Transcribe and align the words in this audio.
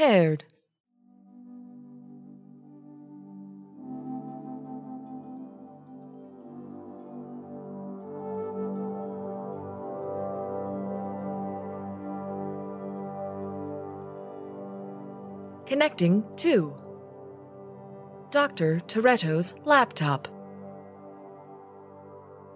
Paired. 0.00 0.44
Connecting 15.66 16.24
to 16.36 16.74
Dr. 18.30 18.80
Toretto's 18.86 19.54
laptop. 19.66 20.28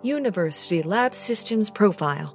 University 0.01 0.81
Lab 0.81 1.15
Systems 1.15 1.69
Profile. 1.69 2.35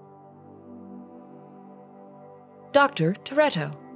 Dr. 2.71 3.15
Toretto. 3.23 3.88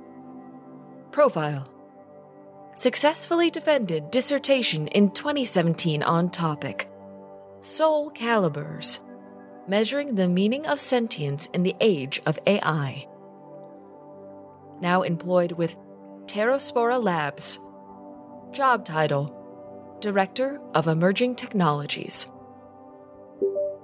Profile. 1.14 1.70
Successfully 2.74 3.52
defended 3.52 4.10
dissertation 4.10 4.88
in 4.88 5.12
2017 5.12 6.02
on 6.02 6.32
topic 6.32 6.90
Soul 7.62 8.10
Calibers 8.10 9.04
Measuring 9.68 10.16
the 10.16 10.28
Meaning 10.28 10.66
of 10.66 10.80
Sentience 10.80 11.48
in 11.54 11.62
the 11.62 11.76
Age 11.80 12.20
of 12.26 12.40
AI. 12.48 13.08
Now 14.82 15.04
employed 15.04 15.52
with 15.52 15.78
Pterospora 16.26 17.02
Labs. 17.02 17.60
Job 18.52 18.84
title 18.84 19.98
Director 20.02 20.60
of 20.74 20.88
Emerging 20.88 21.36
Technologies. 21.36 22.26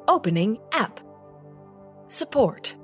Opening 0.07 0.57
app. 0.71 0.99
Support. 2.07 2.76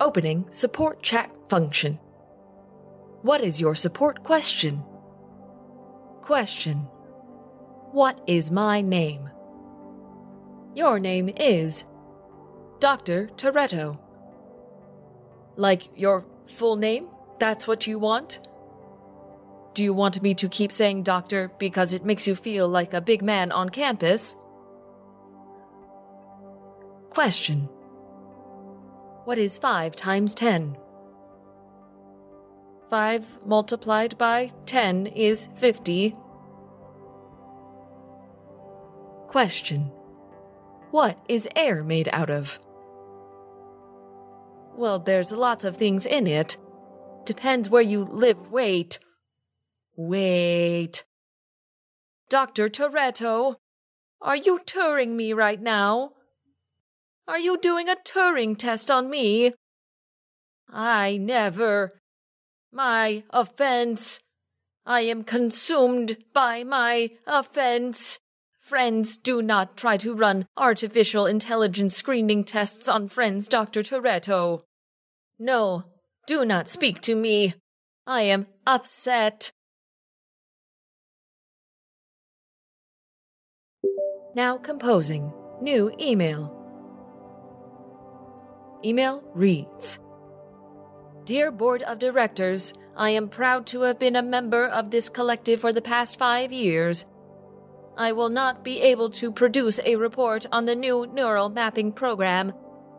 Opening 0.00 0.46
support 0.50 1.02
chat 1.02 1.30
function. 1.50 1.98
What 3.26 3.42
is 3.42 3.60
your 3.60 3.74
support 3.74 4.22
question? 4.22 4.84
Question. 6.22 6.86
What 7.90 8.20
is 8.28 8.52
my 8.52 8.80
name? 8.80 9.28
Your 10.76 11.00
name 11.00 11.30
is 11.36 11.86
Dr. 12.78 13.28
Toretto. 13.36 13.98
Like 15.56 15.90
your 15.98 16.24
full 16.46 16.76
name? 16.76 17.08
That's 17.40 17.66
what 17.66 17.88
you 17.88 17.98
want? 17.98 18.46
Do 19.74 19.82
you 19.82 19.92
want 19.92 20.22
me 20.22 20.32
to 20.34 20.48
keep 20.48 20.70
saying 20.70 21.02
doctor 21.02 21.50
because 21.58 21.94
it 21.94 22.04
makes 22.04 22.28
you 22.28 22.36
feel 22.36 22.68
like 22.68 22.94
a 22.94 23.00
big 23.00 23.22
man 23.22 23.50
on 23.50 23.70
campus? 23.70 24.36
Question 27.10 27.68
What 29.24 29.36
is 29.36 29.58
5 29.58 29.96
times 29.96 30.32
10? 30.32 30.76
5 32.88 33.46
multiplied 33.46 34.16
by 34.16 34.52
10 34.66 35.06
is 35.08 35.48
50. 35.54 36.16
Question 39.28 39.90
What 40.90 41.18
is 41.28 41.48
air 41.56 41.82
made 41.82 42.08
out 42.12 42.30
of? 42.30 42.58
Well, 44.76 44.98
there's 44.98 45.32
lots 45.32 45.64
of 45.64 45.76
things 45.76 46.06
in 46.06 46.26
it. 46.26 46.56
Depends 47.24 47.68
where 47.68 47.82
you 47.82 48.04
live. 48.04 48.50
Wait. 48.52 48.98
Wait. 49.96 51.02
Dr. 52.28 52.68
Toretto, 52.68 53.56
are 54.20 54.36
you 54.36 54.60
touring 54.64 55.16
me 55.16 55.32
right 55.32 55.60
now? 55.60 56.12
Are 57.28 57.38
you 57.38 57.58
doing 57.58 57.88
a 57.88 57.96
Turing 57.96 58.56
test 58.56 58.90
on 58.90 59.10
me? 59.10 59.54
I 60.68 61.16
never. 61.16 62.00
My 62.72 63.22
offense. 63.30 64.20
I 64.84 65.00
am 65.00 65.24
consumed 65.24 66.16
by 66.32 66.62
my 66.62 67.10
offense. 67.26 68.20
Friends, 68.60 69.16
do 69.16 69.42
not 69.42 69.76
try 69.76 69.96
to 69.98 70.14
run 70.14 70.46
artificial 70.56 71.26
intelligence 71.26 71.96
screening 71.96 72.44
tests 72.44 72.88
on 72.88 73.08
friends, 73.08 73.48
Dr. 73.48 73.82
Toretto. 73.82 74.62
No, 75.38 75.84
do 76.26 76.44
not 76.44 76.68
speak 76.68 77.00
to 77.02 77.14
me. 77.14 77.54
I 78.06 78.22
am 78.22 78.46
upset. 78.66 79.52
Now 84.34 84.58
composing. 84.58 85.32
New 85.60 85.92
email. 85.98 86.52
Email 88.84 89.22
reads 89.34 89.98
Dear 91.26 91.50
Board 91.50 91.82
of 91.82 91.98
Directors, 91.98 92.72
I 92.96 93.10
am 93.10 93.28
proud 93.28 93.66
to 93.66 93.80
have 93.80 93.98
been 93.98 94.14
a 94.14 94.22
member 94.22 94.64
of 94.64 94.92
this 94.92 95.08
collective 95.08 95.60
for 95.60 95.72
the 95.72 95.82
past 95.82 96.20
five 96.20 96.52
years. 96.52 97.04
I 97.96 98.12
will 98.12 98.28
not 98.28 98.62
be 98.62 98.80
able 98.80 99.10
to 99.10 99.32
produce 99.32 99.80
a 99.84 99.96
report 99.96 100.46
on 100.52 100.66
the 100.66 100.76
new 100.76 101.04
neural 101.12 101.48
mapping 101.48 101.90
program. 101.90 102.52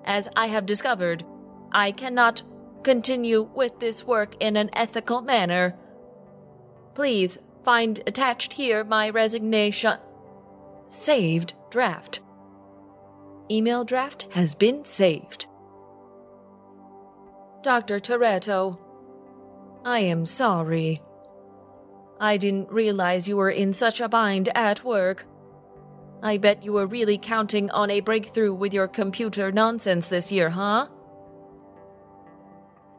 As 0.03 0.27
I 0.35 0.47
have 0.47 0.65
discovered, 0.65 1.23
I 1.71 1.93
cannot 1.93 2.41
continue 2.83 3.49
with 3.55 3.79
this 3.79 4.03
work 4.03 4.35
in 4.41 4.57
an 4.57 4.71
ethical 4.73 5.21
manner. 5.21 5.77
Please 6.95 7.37
find 7.63 7.97
attached 8.07 8.51
here 8.51 8.83
my 8.83 9.09
resignation. 9.09 9.99
Saved 10.89 11.53
draft. 11.69 12.19
Email 13.49 13.85
draft 13.85 14.27
has 14.31 14.53
been 14.53 14.83
saved. 14.83 15.47
Dr. 17.67 17.99
Toretto, 17.99 18.79
I 19.83 19.99
am 19.99 20.25
sorry. 20.25 21.01
I 22.17 22.37
didn't 22.37 22.71
realize 22.71 23.27
you 23.27 23.35
were 23.35 23.49
in 23.49 23.73
such 23.73 23.99
a 23.99 24.07
bind 24.07 24.47
at 24.55 24.85
work. 24.85 25.27
I 26.23 26.37
bet 26.37 26.63
you 26.63 26.71
were 26.71 26.87
really 26.87 27.17
counting 27.17 27.69
on 27.71 27.91
a 27.91 27.99
breakthrough 27.99 28.53
with 28.53 28.73
your 28.73 28.87
computer 28.87 29.51
nonsense 29.51 30.07
this 30.07 30.31
year, 30.31 30.49
huh? 30.49 30.87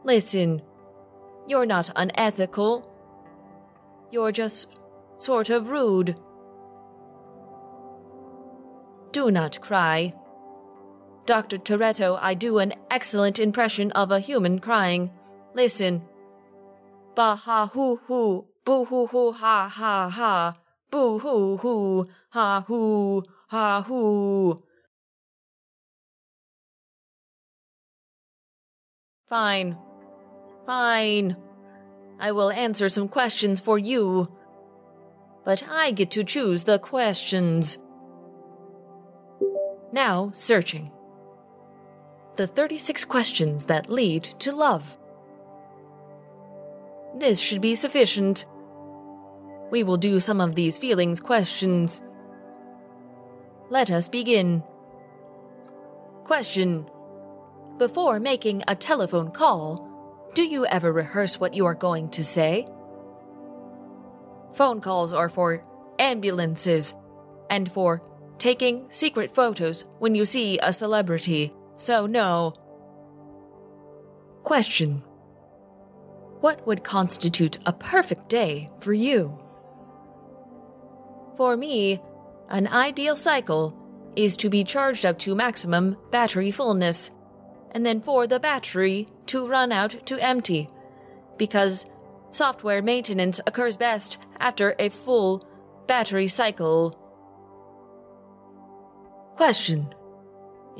Listen, 0.03 0.61
you're 1.47 1.65
not 1.65 1.89
unethical. 1.95 2.87
You're 4.11 4.31
just 4.31 4.69
sort 5.17 5.49
of 5.49 5.69
rude. 5.69 6.15
Do 9.13 9.31
not 9.31 9.59
cry. 9.61 10.13
Dr. 11.29 11.59
Toretto, 11.59 12.17
I 12.19 12.33
do 12.33 12.57
an 12.57 12.73
excellent 12.89 13.37
impression 13.37 13.91
of 13.91 14.09
a 14.09 14.19
human 14.19 14.57
crying. 14.57 15.11
Listen. 15.53 16.01
Ba 17.13 17.35
ha 17.35 17.67
hoo 17.67 17.97
hoo, 18.07 18.47
boo 18.65 18.85
hoo 18.85 19.05
hoo 19.05 19.31
ha 19.33 19.69
ha 19.69 20.09
ha, 20.09 20.57
boo 20.89 21.19
hoo 21.19 21.57
hoo, 21.57 22.07
ha 22.31 22.61
hoo, 22.61 23.21
ha 23.47 23.83
hoo. 23.83 24.63
Fine. 29.29 29.77
Fine. 30.65 31.37
I 32.19 32.31
will 32.31 32.49
answer 32.49 32.89
some 32.89 33.07
questions 33.07 33.59
for 33.59 33.77
you. 33.77 34.35
But 35.45 35.61
I 35.69 35.91
get 35.91 36.09
to 36.09 36.23
choose 36.23 36.63
the 36.63 36.79
questions. 36.79 37.77
Now, 39.93 40.31
searching. 40.33 40.91
The 42.39 42.47
36 42.47 43.03
questions 43.03 43.65
that 43.65 43.89
lead 43.89 44.23
to 44.39 44.53
love. 44.53 44.97
This 47.17 47.37
should 47.37 47.59
be 47.59 47.75
sufficient. 47.75 48.45
We 49.71 49.83
will 49.83 49.97
do 49.97 50.21
some 50.21 50.39
of 50.39 50.55
these 50.55 50.77
feelings 50.77 51.19
questions. 51.19 52.01
Let 53.69 53.91
us 53.91 54.07
begin. 54.07 54.63
Question 56.23 56.89
Before 57.77 58.21
making 58.21 58.63
a 58.69 58.73
telephone 58.73 59.31
call, 59.31 59.85
do 60.33 60.43
you 60.43 60.65
ever 60.65 60.93
rehearse 60.93 61.41
what 61.41 61.53
you 61.53 61.65
are 61.65 61.75
going 61.75 62.07
to 62.11 62.23
say? 62.23 62.65
Phone 64.53 64.79
calls 64.79 65.11
are 65.11 65.27
for 65.27 65.65
ambulances 65.99 66.95
and 67.49 67.69
for 67.69 68.01
taking 68.37 68.89
secret 68.89 69.35
photos 69.35 69.85
when 69.97 70.15
you 70.15 70.23
see 70.23 70.57
a 70.59 70.71
celebrity, 70.71 71.53
so 71.79 72.05
no. 72.05 72.53
Question 74.43 75.01
What 76.41 76.65
would 76.67 76.83
constitute 76.83 77.57
a 77.65 77.73
perfect 77.73 78.29
day 78.29 78.69
for 78.79 78.93
you? 78.93 79.39
For 81.37 81.55
me, 81.55 82.01
an 82.49 82.67
ideal 82.67 83.15
cycle 83.15 83.75
is 84.15 84.35
to 84.37 84.49
be 84.49 84.63
charged 84.63 85.05
up 85.05 85.17
to 85.19 85.35
maximum 85.35 85.95
battery 86.11 86.51
fullness, 86.51 87.11
and 87.71 87.85
then 87.85 88.01
for 88.01 88.27
the 88.27 88.39
battery 88.39 89.07
to 89.27 89.47
run 89.47 89.71
out 89.71 90.05
to 90.07 90.19
empty, 90.19 90.69
because 91.37 91.85
software 92.31 92.81
maintenance 92.81 93.39
occurs 93.47 93.77
best 93.77 94.17
after 94.39 94.75
a 94.79 94.89
full 94.89 95.47
battery 95.87 96.27
cycle. 96.27 96.97
Question 99.37 99.93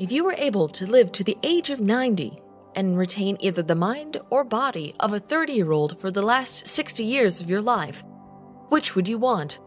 If 0.00 0.10
you 0.10 0.24
were 0.24 0.34
able 0.36 0.66
to 0.68 0.90
live 0.90 1.12
to 1.12 1.22
the 1.22 1.38
age 1.44 1.70
of 1.70 1.80
90, 1.80 2.42
and 2.74 2.96
retain 2.96 3.36
either 3.40 3.62
the 3.62 3.74
mind 3.74 4.18
or 4.30 4.44
body 4.44 4.94
of 5.00 5.12
a 5.12 5.18
30 5.18 5.52
year 5.52 5.72
old 5.72 6.00
for 6.00 6.10
the 6.10 6.22
last 6.22 6.66
60 6.66 7.04
years 7.04 7.40
of 7.40 7.50
your 7.50 7.62
life? 7.62 8.04
Which 8.68 8.94
would 8.94 9.08
you 9.08 9.18
want? 9.18 9.58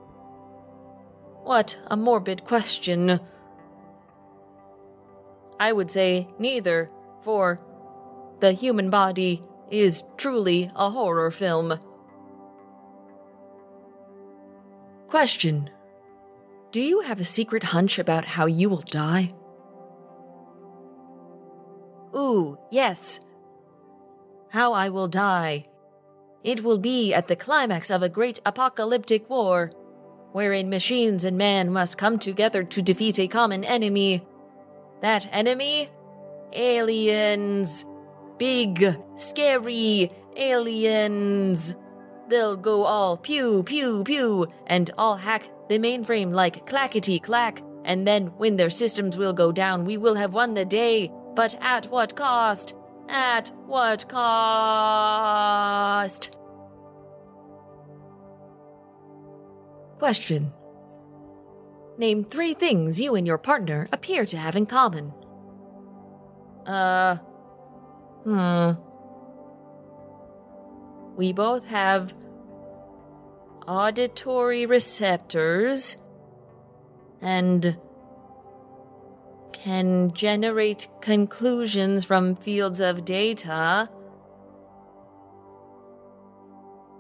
What 1.44 1.77
a 1.88 1.97
morbid 1.97 2.45
question. 2.45 3.19
I 5.59 5.71
would 5.71 5.91
say 5.91 6.27
neither, 6.39 6.89
for 7.21 7.59
the 8.39 8.53
human 8.53 8.89
body 8.89 9.44
is 9.69 10.03
truly 10.18 10.71
a 10.75 10.89
horror 10.89 11.31
film. 11.31 11.80
Question 15.07 15.69
Do 16.71 16.81
you 16.81 17.01
have 17.01 17.19
a 17.19 17.25
secret 17.25 17.63
hunch 17.63 18.00
about 18.00 18.25
how 18.25 18.45
you 18.45 18.69
will 18.69 18.81
die? 18.81 19.33
Ooh, 22.15 22.57
yes. 22.71 23.19
How 24.50 24.74
I 24.74 24.89
will 24.89 25.07
die. 25.07 25.65
It 26.44 26.63
will 26.63 26.77
be 26.77 27.13
at 27.13 27.27
the 27.27 27.36
climax 27.36 27.89
of 27.89 28.04
a 28.04 28.10
great 28.10 28.39
apocalyptic 28.45 29.30
war, 29.30 29.71
wherein 30.31 30.69
machines 30.69 31.25
and 31.25 31.38
man 31.38 31.71
must 31.71 31.98
come 31.98 32.19
together 32.19 32.63
to 32.63 32.81
defeat 32.81 33.19
a 33.19 33.27
common 33.27 33.63
enemy. 33.63 34.25
That 35.01 35.27
enemy? 35.31 35.89
Aliens. 36.54 37.86
Big, 38.38 38.98
scary 39.16 40.12
aliens. 40.36 41.75
They'll 42.30 42.56
go 42.56 42.83
all 42.83 43.18
pew, 43.18 43.63
pew, 43.63 44.04
pew, 44.04 44.48
and 44.68 44.92
all 44.98 45.18
hack 45.18 45.50
the 45.69 45.80
mainframe 45.80 46.31
like 46.31 46.66
clackety 46.66 47.19
clack, 47.19 47.62
and 47.86 48.07
then 48.07 48.27
when 48.38 48.56
their 48.56 48.69
systems 48.69 49.18
will 49.18 49.33
go 49.33 49.51
down, 49.51 49.86
we 49.86 49.98
will 49.98 50.16
have 50.16 50.33
won 50.33 50.54
the 50.54 50.66
day. 50.66 51.12
But 51.35 51.56
at 51.62 51.88
what 51.88 52.15
cost? 52.15 52.75
At 53.09 53.50
what 53.65 54.07
cost? 54.07 55.03
Question. 59.97 60.53
Name 61.97 62.24
three 62.24 62.53
things 62.53 63.00
you 63.00 63.15
and 63.15 63.25
your 63.25 63.38
partner 63.38 63.88
appear 63.91 64.25
to 64.25 64.38
have 64.38 64.56
in 64.56 64.65
common. 64.65 65.13
Uh. 66.65 67.18
Hmm. 68.24 68.71
We 71.15 71.33
both 71.33 71.65
have 71.68 72.13
auditory 73.68 74.65
receptors 74.65 75.97
and 77.21 77.77
can 79.54 80.14
generate 80.14 80.88
conclusions 81.02 82.04
from 82.04 82.36
fields 82.36 82.80
of 82.80 83.06
data. 83.06 83.90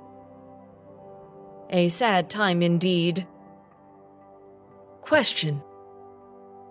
A 1.70 1.88
sad 1.88 2.30
time 2.30 2.62
indeed. 2.62 3.26
Question 5.02 5.60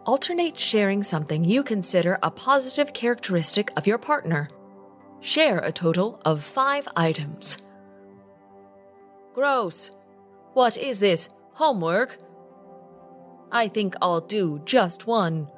Alternate 0.08 0.58
sharing 0.58 1.04
something 1.04 1.44
you 1.44 1.64
consider 1.64 2.18
a 2.24 2.32
positive 2.32 2.94
characteristic 2.94 3.72
of 3.76 3.86
your 3.86 3.98
partner. 3.98 4.50
Share 5.20 5.58
a 5.58 5.70
total 5.70 6.22
of 6.24 6.42
five 6.42 6.88
items. 6.96 7.58
Gross. 9.34 9.92
What 10.54 10.78
is 10.78 11.02
this? 11.02 11.28
Homework? 11.52 12.20
I 13.52 13.68
think 13.68 13.96
I'll 14.02 14.22
do 14.22 14.62
just 14.64 15.08
one. 15.08 15.50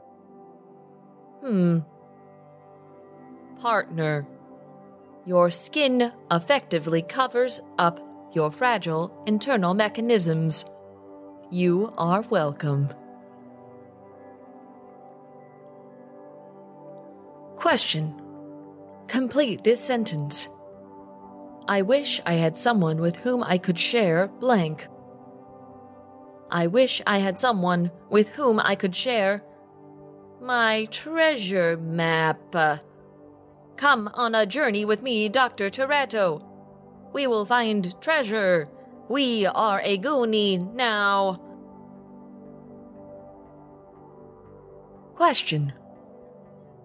Hmm. 1.42 1.82
Partner. 3.60 4.28
Your 5.26 5.52
skin 5.52 6.12
effectively 6.32 7.04
covers 7.04 7.62
up 7.78 8.00
your 8.34 8.52
fragile 8.52 9.16
internal 9.28 9.76
mechanisms. 9.76 10.66
You 11.52 11.94
are 12.00 12.22
welcome. 12.24 12.92
Question. 17.60 18.16
Complete 19.08 19.66
this 19.66 19.84
sentence. 19.84 20.48
I 21.68 21.82
wish 21.82 22.22
I 22.26 22.36
had 22.36 22.56
someone 22.56 23.02
with 23.02 23.18
whom 23.18 23.44
I 23.44 23.58
could 23.58 23.78
share 23.78 24.30
blank. 24.40 24.88
I 26.50 26.68
wish 26.68 27.02
I 27.06 27.18
had 27.18 27.38
someone 27.38 27.92
with 28.10 28.30
whom 28.30 28.62
I 28.62 28.76
could 28.76 28.96
share 28.96 29.44
my 30.42 30.86
treasure 30.86 31.76
map. 31.76 32.40
Come 33.76 34.10
on 34.14 34.36
a 34.36 34.46
journey 34.46 34.86
with 34.86 35.04
me, 35.04 35.28
Dr. 35.28 35.70
Toretto. 35.70 36.42
We 37.12 37.28
will 37.28 37.46
find 37.46 37.94
treasure. 38.00 38.70
We 39.10 39.46
are 39.46 39.82
a 39.84 39.98
Goonie 39.98 40.74
now. 40.74 41.42
Question 45.16 45.74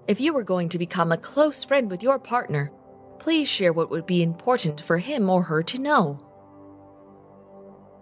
If 0.07 0.21
you 0.21 0.35
were 0.35 0.43
going 0.43 0.69
to 0.71 0.79
become 0.79 1.13
a 1.13 1.17
close 1.17 1.65
friend 1.65 1.91
with 1.91 2.03
your 2.03 2.19
partner, 2.19 2.71
please 3.19 3.49
share 3.49 3.73
what 3.73 3.91
would 3.91 4.05
be 4.05 4.23
important 4.23 4.83
for 4.83 4.99
him 4.99 5.31
or 5.31 5.43
her 5.43 5.63
to 5.63 5.79
know. 5.81 6.19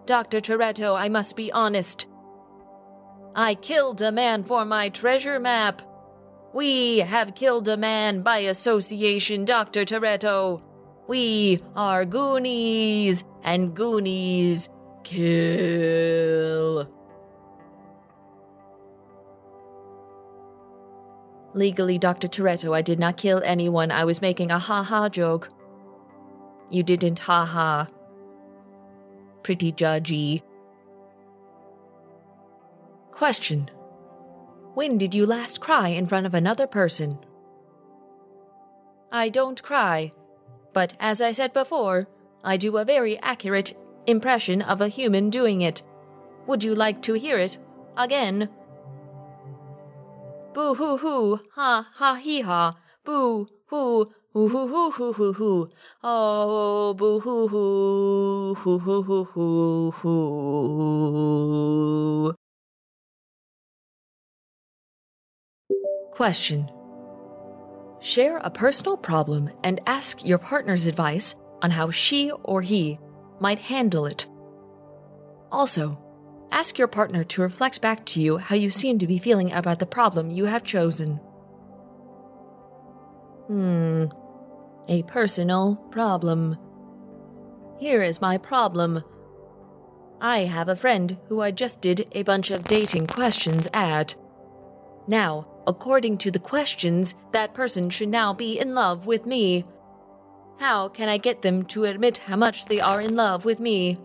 Dr. 0.05 0.41
Toretto, 0.41 0.99
I 0.99 1.07
must 1.07 1.37
be 1.37 1.49
honest. 1.53 2.07
I 3.35 3.55
killed 3.55 4.01
a 4.01 4.11
man 4.11 4.43
for 4.43 4.65
my 4.65 4.89
treasure 4.89 5.39
map. 5.39 5.81
We 6.53 6.99
have 6.99 7.35
killed 7.35 7.69
a 7.69 7.77
man 7.77 8.21
by 8.21 8.39
association, 8.39 9.45
Dr. 9.45 9.85
Toretto. 9.85 10.61
We 11.07 11.63
are 11.75 12.03
Goonies, 12.03 13.23
and 13.43 13.73
Goonies 13.73 14.69
kill. 15.05 16.89
Legally, 21.53 21.97
Dr. 21.97 22.27
Toretto, 22.27 22.75
I 22.75 22.81
did 22.81 22.99
not 22.99 23.17
kill 23.17 23.41
anyone. 23.45 23.91
I 23.91 24.05
was 24.05 24.21
making 24.21 24.51
a 24.51 24.59
ha 24.59 24.81
ha 24.83 25.09
joke. 25.09 25.49
You 26.69 26.81
didn't, 26.81 27.19
ha 27.19 27.45
ha. 27.45 27.87
Pretty 29.43 29.71
judgy. 29.71 30.41
Question 33.11 33.69
When 34.73 34.97
did 34.97 35.13
you 35.13 35.25
last 35.25 35.61
cry 35.61 35.89
in 35.89 36.07
front 36.07 36.25
of 36.25 36.33
another 36.33 36.65
person? 36.65 37.19
I 39.11 39.29
don't 39.29 39.61
cry, 39.61 40.11
but 40.73 40.95
as 40.99 41.21
I 41.21 41.33
said 41.33 41.53
before, 41.53 42.07
I 42.43 42.57
do 42.57 42.77
a 42.77 42.85
very 42.85 43.19
accurate 43.19 43.73
impression 44.07 44.63
of 44.63 44.81
a 44.81 44.87
human 44.87 45.29
doing 45.29 45.61
it. 45.61 45.83
Would 46.47 46.63
you 46.63 46.73
like 46.73 47.03
to 47.03 47.13
hear 47.13 47.37
it 47.37 47.59
again? 47.95 48.49
Boo 50.53 50.75
hoo 50.75 50.97
hoo, 50.97 51.39
ha 51.55 51.87
ha 51.95 52.13
hee 52.13 52.41
ha, 52.41 52.75
boo 53.03 53.47
hoo, 53.71 54.05
hoo 54.33 54.47
hoo 54.49 54.67
hoo 54.67 54.91
hoo 54.91 55.13
hoo 55.13 55.33
hoo, 55.33 55.67
oh 56.03 56.93
boo 56.93 57.19
hoo 57.19 57.47
hoo, 57.47 58.53
hoo 58.53 58.77
hoo 58.77 59.01
hoo 59.03 59.23
hoo 59.23 59.91
hoo. 59.91 60.33
Question 66.11 66.69
Share 67.99 68.37
a 68.37 68.49
personal 68.51 68.97
problem 68.97 69.49
and 69.63 69.81
ask 69.87 70.23
your 70.23 70.37
partner's 70.37 70.85
advice 70.85 71.33
on 71.63 71.71
how 71.71 71.89
she 71.89 72.31
or 72.43 72.61
he 72.61 72.99
might 73.39 73.65
handle 73.65 74.05
it. 74.05 74.27
Also, 75.51 75.97
ask 76.51 76.77
your 76.77 76.87
partner 76.87 77.23
to 77.23 77.41
reflect 77.41 77.81
back 77.81 78.05
to 78.05 78.21
you 78.21 78.37
how 78.37 78.55
you 78.55 78.69
seem 78.69 78.99
to 78.99 79.07
be 79.07 79.17
feeling 79.17 79.51
about 79.51 79.79
the 79.79 79.85
problem 79.85 80.29
you 80.29 80.45
have 80.45 80.63
chosen. 80.63 81.19
Hmm, 83.47 84.05
a 84.87 85.03
personal 85.03 85.75
problem. 85.91 86.57
Here 87.79 88.01
is 88.01 88.21
my 88.21 88.37
problem. 88.37 89.03
I 90.21 90.39
have 90.45 90.69
a 90.69 90.75
friend 90.75 91.17
who 91.27 91.41
I 91.41 91.51
just 91.51 91.81
did 91.81 92.07
a 92.13 92.23
bunch 92.23 92.49
of 92.49 92.63
dating 92.63 93.07
questions 93.07 93.67
at. 93.73 94.15
Now, 95.07 95.47
according 95.67 96.17
to 96.19 96.31
the 96.31 96.39
questions, 96.39 97.15
that 97.33 97.53
person 97.53 97.89
should 97.89 98.09
now 98.09 98.33
be 98.33 98.57
in 98.57 98.73
love 98.73 99.05
with 99.05 99.25
me. 99.25 99.65
How 100.59 100.87
can 100.87 101.09
I 101.09 101.17
get 101.17 101.41
them 101.41 101.65
to 101.65 101.83
admit 101.83 102.19
how 102.19 102.37
much 102.37 102.65
they 102.65 102.79
are 102.79 103.01
in 103.01 103.15
love 103.15 103.43
with 103.43 103.59
me? 103.59 103.97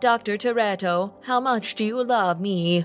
Dr. 0.00 0.36
Toretto, 0.36 1.12
how 1.24 1.40
much 1.40 1.74
do 1.74 1.84
you 1.84 2.04
love 2.04 2.38
me? 2.40 2.84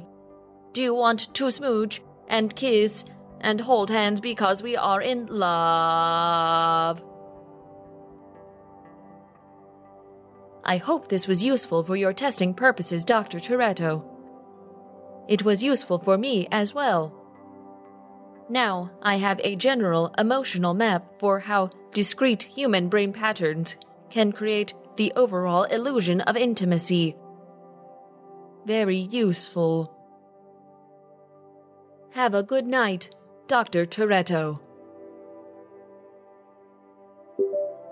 Do 0.72 0.82
you 0.82 0.96
want 0.96 1.34
to 1.34 1.52
smooch 1.52 2.02
and 2.30 2.56
kiss 2.56 3.04
and 3.42 3.60
hold 3.60 3.90
hands 3.90 4.22
because 4.22 4.64
we 4.64 4.78
are 4.78 5.02
in 5.02 5.26
love? 5.26 7.04
I 10.64 10.78
hope 10.78 11.10
this 11.10 11.28
was 11.28 11.44
useful 11.44 11.84
for 11.84 11.98
your 11.98 12.14
testing 12.14 12.54
purposes, 12.54 13.04
Dr. 13.04 13.40
Toretto. 13.40 14.06
It 15.28 15.44
was 15.44 15.62
useful 15.62 16.00
for 16.00 16.18
me 16.18 16.48
as 16.50 16.74
well. 16.74 17.14
Now 18.48 18.92
I 19.02 19.16
have 19.16 19.42
a 19.44 19.58
general 19.58 20.14
emotional 20.18 20.74
map 20.74 21.20
for 21.20 21.40
how 21.40 21.72
discrete 21.94 22.44
human 22.44 22.88
brain 22.88 23.12
patterns 23.12 23.76
can 24.10 24.32
create 24.32 24.74
the 25.02 25.12
overall 25.16 25.64
illusion 25.64 26.22
of 26.22 26.38
intimacy. 26.38 27.16
Very 28.68 28.98
useful. 28.98 29.92
Have 32.12 32.36
a 32.36 32.44
good 32.44 32.68
night, 32.68 33.10
Dr. 33.48 33.88
Toretto. 33.88 34.60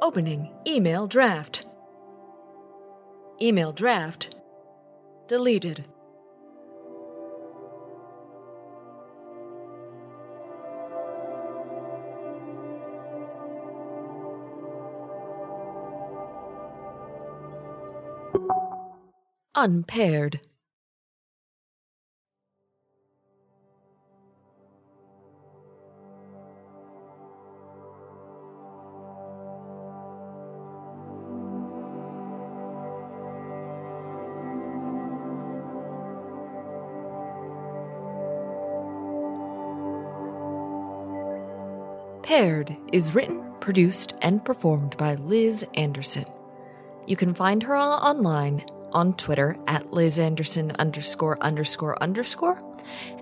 Opening 0.03 0.53
email 0.67 1.07
draft. 1.07 1.65
Email 3.41 3.71
draft 3.71 4.35
deleted. 5.27 5.87
Unpaired. 19.61 20.39
Paired 42.23 42.77
is 42.93 43.13
written, 43.13 43.43
produced, 43.59 44.15
and 44.21 44.45
performed 44.45 44.95
by 44.95 45.15
Liz 45.15 45.65
Anderson. 45.73 46.23
You 47.07 47.17
can 47.17 47.33
find 47.33 47.61
her 47.63 47.75
online 47.75 48.63
on 48.93 49.13
Twitter 49.15 49.57
at 49.67 49.93
Liz 49.93 50.19
Anderson 50.19 50.71
underscore 50.79 51.37
underscore 51.41 52.01
underscore 52.01 52.63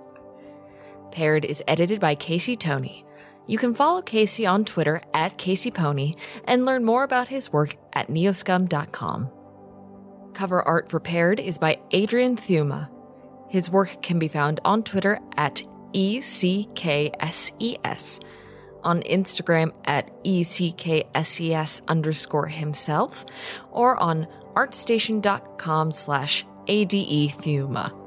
Paired 1.12 1.46
is 1.46 1.63
edited 1.67 2.00
by 2.00 2.15
Casey 2.15 2.56
Tony. 2.56 3.06
You 3.48 3.58
can 3.58 3.74
follow 3.74 4.01
Casey 4.01 4.46
on 4.46 4.65
Twitter 4.65 5.01
at 5.13 5.38
CaseyPony 5.38 6.17
and 6.46 6.65
learn 6.65 6.84
more 6.84 7.03
about 7.03 7.29
his 7.29 7.51
work 7.51 7.77
at 7.94 8.10
neoscum.com. 8.10 9.32
Cover 10.34 10.62
art 10.62 10.89
for 10.89 11.00
Paired 11.00 11.39
is 11.39 11.58
by 11.58 11.79
Adrian 11.91 12.36
Thuma. 12.36 12.89
His 13.50 13.70
work 13.70 14.01
can 14.03 14.20
be 14.20 14.27
found 14.27 14.60
on 14.65 14.84
Twitter 14.84 15.20
at 15.38 15.63
ECKSES 15.94 17.13
on 18.88 19.03
Instagram 19.03 19.74
at 19.84 20.10
ECKSES 20.24 21.82
underscore 21.89 22.48
himself 22.48 23.25
or 23.70 23.98
on 23.98 24.25
artstation.com 24.56 25.91
slash 25.91 26.46
ADE 26.67 27.32
Thuma. 27.32 28.07